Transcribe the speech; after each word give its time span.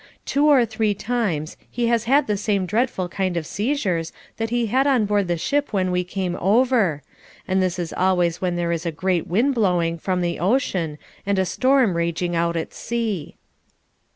Two 0.25 0.47
or 0.47 0.65
three 0.65 0.95
times 0.95 1.57
he 1.69 1.85
has 1.85 2.05
had 2.05 2.25
the 2.25 2.35
same 2.35 2.65
dreadful 2.65 3.07
kind 3.07 3.37
of 3.37 3.45
seizures 3.45 4.11
that 4.37 4.49
he 4.49 4.65
had 4.65 4.87
on 4.87 5.05
board 5.05 5.27
the 5.27 5.37
ship 5.37 5.71
when 5.73 5.91
we 5.91 6.03
came 6.03 6.35
over, 6.39 7.03
and 7.47 7.61
this 7.61 7.77
is 7.77 7.93
always 7.93 8.41
when 8.41 8.55
there 8.55 8.71
is 8.71 8.83
a 8.87 8.91
great 8.91 9.27
wind 9.27 9.53
blowing 9.53 9.99
from 9.99 10.21
the 10.21 10.39
ocean 10.39 10.97
and 11.23 11.37
a 11.37 11.45
storm 11.45 11.95
raging 11.95 12.35
out 12.35 12.57
at 12.57 12.73
sea. 12.73 13.35